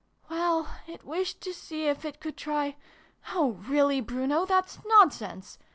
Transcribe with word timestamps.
"Well, 0.31 0.67
it 0.87 1.03
wished 1.05 1.41
to 1.41 1.53
see 1.53 1.85
if 1.85 2.05
it 2.05 2.19
could 2.19 2.35
try 2.35 2.75
oh, 3.35 3.59
really, 3.69 4.01
Bruno, 4.01 4.45
that's 4.45 4.79
nonsense 4.83 5.59